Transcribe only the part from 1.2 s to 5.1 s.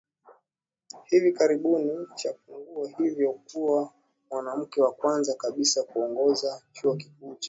karibuni cha Púnguè hivyo kuwa mwanamke wa